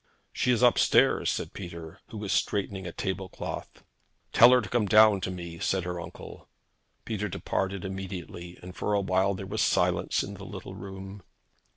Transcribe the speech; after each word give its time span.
'She 0.33 0.49
is 0.49 0.63
up 0.63 0.79
stairs,' 0.79 1.29
said 1.29 1.53
Peter, 1.53 1.99
who 2.07 2.17
was 2.17 2.31
straightening 2.31 2.87
a 2.87 2.91
table 2.91 3.29
cloth. 3.29 3.83
'Tell 4.33 4.49
her 4.49 4.59
to 4.61 4.67
come 4.67 4.87
down 4.87 5.21
to 5.21 5.29
me,' 5.29 5.59
said 5.59 5.83
her 5.83 6.01
uncle. 6.01 6.49
Peter 7.05 7.27
departed 7.29 7.85
immediately, 7.85 8.57
and 8.63 8.75
for 8.75 8.95
a 8.95 8.99
while 8.99 9.35
there 9.35 9.45
was 9.45 9.61
silence 9.61 10.23
in 10.23 10.33
the 10.33 10.43
little 10.43 10.73
room. 10.73 11.21